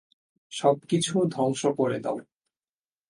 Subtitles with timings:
[0.51, 2.17] সবকিছু ধ্বংস করে দাও।